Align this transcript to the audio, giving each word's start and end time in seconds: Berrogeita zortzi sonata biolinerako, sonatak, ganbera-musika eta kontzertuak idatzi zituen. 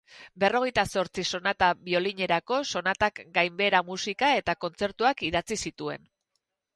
Berrogeita 0.43 0.83
zortzi 0.99 1.25
sonata 1.37 1.67
biolinerako, 1.89 2.57
sonatak, 2.73 3.21
ganbera-musika 3.35 4.31
eta 4.39 4.55
kontzertuak 4.65 5.23
idatzi 5.29 5.59
zituen. 5.69 6.09